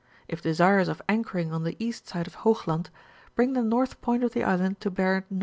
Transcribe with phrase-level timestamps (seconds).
[0.27, 2.87] If desirous of anchoring on the east side of Hoogland,
[3.35, 5.39] bring the north point of the island to bear N.W.